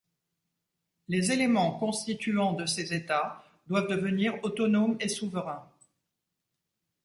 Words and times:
Les 1.09 1.31
éléments 1.31 1.77
constituants 1.77 2.53
de 2.53 2.65
ces 2.65 2.91
États 2.91 3.45
doivent 3.67 3.87
devenir 3.87 4.43
autonomes 4.43 4.97
et 4.99 5.07
souverains. 5.07 5.69